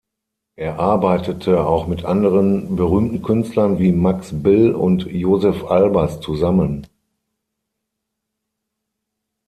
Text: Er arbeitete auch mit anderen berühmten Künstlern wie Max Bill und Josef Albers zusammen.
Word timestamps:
Er 0.55 0.79
arbeitete 0.79 1.63
auch 1.63 1.85
mit 1.85 2.05
anderen 2.05 2.75
berühmten 2.75 3.21
Künstlern 3.21 3.77
wie 3.77 3.91
Max 3.91 4.31
Bill 4.33 4.73
und 4.73 5.05
Josef 5.05 5.63
Albers 5.65 6.19
zusammen. 6.21 6.87